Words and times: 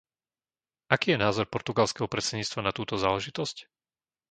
Aký 0.95 1.07
je 1.13 1.21
názor 1.25 1.45
portugalského 1.55 2.07
predsedníctva 2.13 2.61
na 2.65 2.71
túto 2.77 2.95
záležitosť? 3.05 3.55